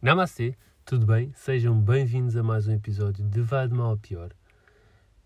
[0.00, 1.32] Namastê, tudo bem?
[1.34, 4.30] Sejam bem-vindos a mais um episódio de Vá de Mal a Pior.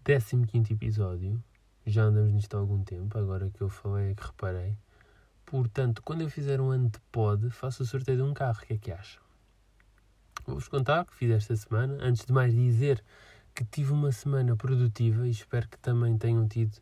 [0.03, 1.45] 15 episódio.
[1.85, 4.79] Já andamos nisto há algum tempo, agora que eu falei é que reparei.
[5.45, 8.63] Portanto, quando eu fizer um ano de pod, faço o sorteio de um carro.
[8.63, 9.23] O que é que acham?
[10.47, 11.99] Vou-vos contar o que fiz esta semana.
[12.01, 13.05] Antes de mais dizer
[13.55, 16.79] que tive uma semana produtiva e espero que também tenham tido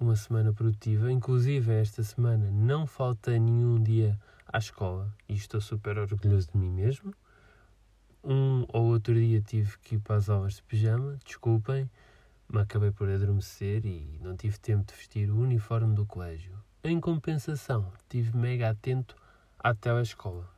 [0.00, 1.12] uma semana produtiva.
[1.12, 4.18] Inclusive, esta semana não falta nenhum dia
[4.52, 7.14] à escola e estou super orgulhoso de mim mesmo.
[8.24, 11.88] Um ou outro dia tive que ir para as aulas de pijama, desculpem,
[12.48, 16.52] me acabei por adormecer e não tive tempo de vestir o uniforme do colégio.
[16.82, 19.14] Em compensação, tive mega atento
[19.58, 20.48] à telescola.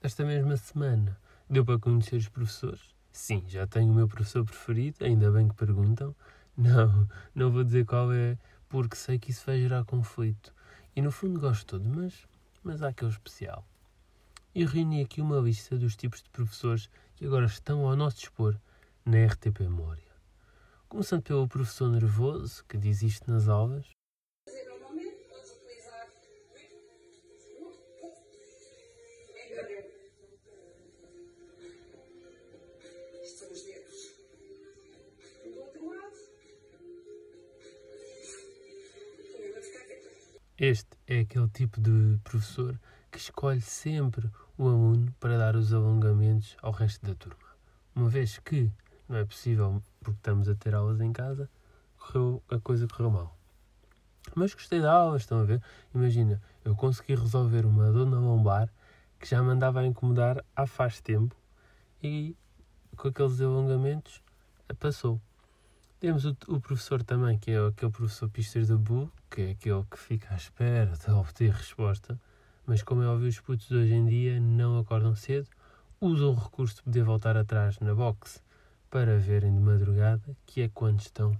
[0.00, 2.94] Esta mesma semana deu para conhecer os professores.
[3.12, 6.14] Sim, já tenho o meu professor preferido, ainda bem que perguntam.
[6.56, 10.54] Não, não vou dizer qual é, porque sei que isso vai gerar conflito.
[10.94, 12.26] E no fundo gosto todo, mas
[12.64, 13.64] mas há aquele especial.
[14.54, 18.56] E reuni aqui uma lista dos tipos de professores que agora estão ao nosso dispor
[19.04, 20.02] na RTP Memória.
[20.88, 23.84] Começando pelo professor nervoso, que diz isto nas aulas.
[40.56, 42.78] Este é aquele tipo de professor
[43.10, 47.44] que escolhe sempre o aluno para dar os alongamentos ao resto da turma.
[47.94, 48.70] Uma vez que
[49.08, 51.48] não é possível, porque estamos a ter aulas em casa,
[51.98, 53.38] correu, a coisa correu mal.
[54.34, 55.62] Mas gostei da aula, estão a ver?
[55.94, 58.72] Imagina, eu consegui resolver uma dor na lombar
[59.18, 61.36] que já me andava a incomodar há faz tempo
[62.02, 62.36] e
[62.96, 64.22] com aqueles alongamentos
[64.78, 65.20] passou.
[66.00, 69.82] Temos o, o, professor também, que é aquele professor pistas da Bu, que é aquele
[69.90, 72.16] que fica à espera de obter resposta,
[72.64, 75.48] mas como é óbvio, os putos hoje em dia não acordam cedo,
[76.00, 78.40] usam o recurso de poder voltar atrás na box
[78.88, 81.36] para verem de madrugada, que é quando estão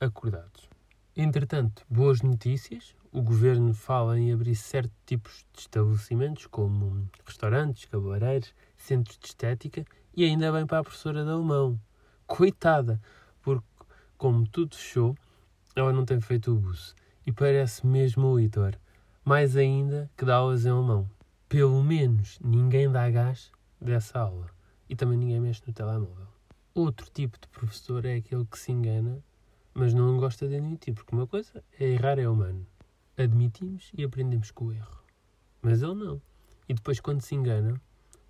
[0.00, 0.70] acordados.
[1.14, 2.96] Entretanto, boas notícias.
[3.12, 9.84] O governo fala em abrir certos tipos de estabelecimentos, como restaurantes, cabeleireiros, centros de estética,
[10.16, 11.78] e ainda bem para a professora de alemão.
[12.26, 12.98] Coitada!
[13.42, 13.66] Porque
[14.16, 15.14] como tudo fechou,
[15.74, 16.96] ela não tem feito o buço.
[17.26, 18.76] E parece mesmo o Heitor.
[19.24, 21.10] Mais ainda que dá aulas em alemão.
[21.48, 23.50] Pelo menos ninguém dá gás
[23.80, 24.48] dessa aula.
[24.88, 26.28] E também ninguém mexe no telemóvel.
[26.72, 29.20] Outro tipo de professor é aquele que se engana,
[29.74, 32.64] mas não gosta de admitir, porque uma coisa é errar é humano.
[33.18, 35.02] Admitimos e aprendemos com o erro.
[35.60, 36.22] Mas ele não.
[36.68, 37.80] E depois, quando se engana,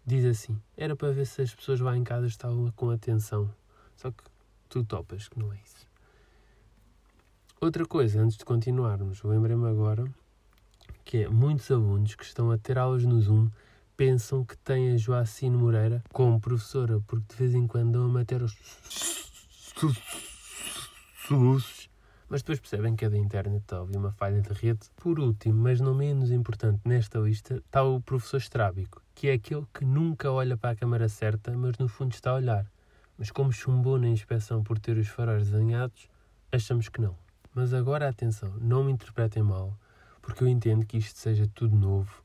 [0.06, 3.52] diz assim: era para ver se as pessoas lá em casa estavam com atenção.
[3.96, 4.22] Só que
[4.68, 5.85] tu topas que não é isso.
[7.58, 10.04] Outra coisa, antes de continuarmos, lembrei-me agora
[11.04, 13.48] que é muitos alunos que estão a ter aulas no Zoom
[13.96, 18.08] pensam que têm a Joacine Moreira como professora, porque de vez em quando dão a
[18.08, 18.54] matéria os
[22.28, 24.80] mas depois percebem que é da internet, houve uma falha de rede.
[24.96, 29.64] Por último, mas não menos importante nesta lista, está o professor estrábico, que é aquele
[29.72, 32.66] que nunca olha para a câmara certa, mas no fundo está a olhar.
[33.16, 36.08] Mas como chumbou na inspeção por ter os faróis desenhados,
[36.52, 37.25] achamos que não.
[37.56, 39.74] Mas agora atenção, não me interpretem mal,
[40.20, 42.22] porque eu entendo que isto seja tudo novo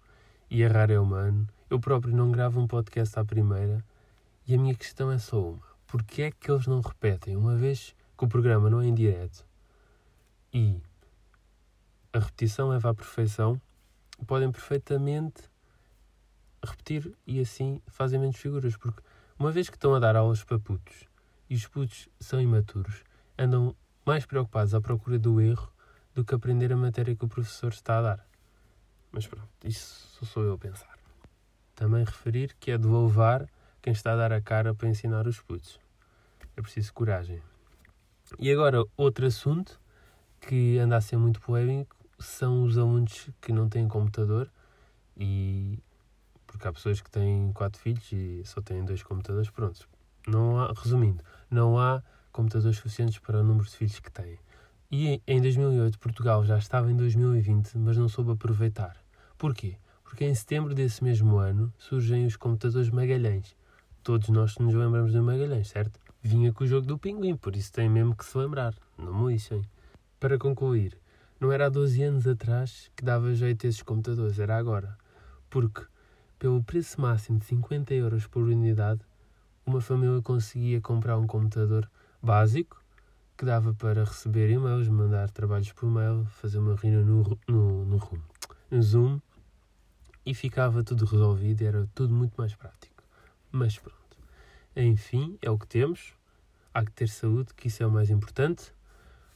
[0.49, 1.47] e errar é humano.
[1.69, 3.81] Eu próprio não gravo um podcast à primeira
[4.45, 5.65] e a minha questão é só uma.
[5.87, 9.45] Porquê é que eles não repetem, uma vez que o programa não é em direto
[10.53, 10.81] e
[12.11, 13.59] a repetição leva à perfeição,
[14.27, 15.43] podem perfeitamente
[16.61, 19.01] repetir e assim fazem menos figuras, porque
[19.39, 21.07] uma vez que estão a dar aulas para putos
[21.49, 23.01] e os putos são imaturos,
[23.39, 23.73] andam
[24.11, 25.71] mais preocupados à procura do erro
[26.13, 28.27] do que aprender a matéria que o professor está a dar.
[29.09, 30.99] Mas pronto, isso sou eu a pensar.
[31.73, 33.47] Também referir que é de louvar
[33.81, 35.79] quem está a dar a cara para ensinar os putos.
[36.57, 37.41] É preciso coragem.
[38.37, 39.79] E agora, outro assunto
[40.41, 44.51] que anda a ser muito polémico são os alunos que não têm computador
[45.15, 45.79] e
[46.45, 49.87] porque há pessoas que têm quatro filhos e só têm dois computadores, pronto.
[50.27, 54.39] Não há, resumindo, não há computadores suficientes para o número de filhos que têm.
[54.91, 58.97] E em 2008 Portugal já estava em 2020, mas não soube aproveitar.
[59.37, 59.77] Porquê?
[60.03, 63.55] Porque em setembro desse mesmo ano surgem os computadores Magalhães.
[64.03, 65.99] Todos nós nos lembramos do Magalhães, certo?
[66.21, 68.75] Vinha com o jogo do pinguim, por isso tem mesmo que se lembrar.
[68.97, 69.61] Não me lixem.
[70.19, 70.97] Para concluir,
[71.39, 74.97] não era há 12 anos atrás que dava jeito a esses computadores, era agora.
[75.49, 75.81] Porque,
[76.37, 79.01] pelo preço máximo de 50 euros por unidade,
[79.65, 81.89] uma família conseguia comprar um computador
[82.21, 82.81] básico
[83.37, 88.23] que dava para receber e-mails, mandar trabalhos por mail, fazer uma reunião no, no, no,
[88.69, 89.19] no Zoom
[90.25, 93.03] e ficava tudo resolvido, era tudo muito mais prático.
[93.51, 93.97] Mas pronto.
[94.75, 96.13] Enfim, é o que temos.
[96.73, 98.71] Há que ter saúde, que isso é o mais importante.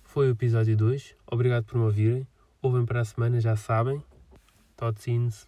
[0.03, 1.15] Foi o episódio 2.
[1.25, 2.27] Obrigado por me ouvirem.
[2.61, 4.03] Ouvem para a semana, já sabem.
[4.77, 5.47] Totsins.